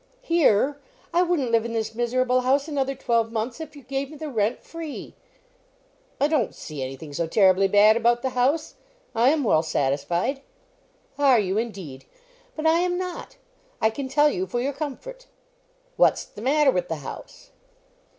[0.23, 0.79] "Here!
[1.13, 4.29] I wouldn't live in this miserable house another twelve months, if you gave me the
[4.29, 5.13] rent free."
[6.19, 8.73] "I don't see any thing so terribly bad about the house.
[9.13, 10.41] I am well satisfied."
[11.19, 12.05] "Are you, indeed!
[12.55, 13.35] But I am not,
[13.79, 15.27] I can tell you for your comfort."
[15.97, 17.51] "What's the matter with the house?"